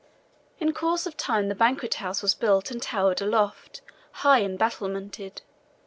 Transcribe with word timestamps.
In 0.57 0.73
course 0.73 1.05
of 1.05 1.15
time 1.15 1.47
the 1.47 1.53
banquet 1.53 1.93
house 2.01 2.23
was 2.23 2.33
built 2.33 2.71
and 2.71 2.81
towered 2.81 3.21
aloft, 3.21 3.81
high 4.25 4.39
and 4.39 4.57
battlemented. 4.57 5.43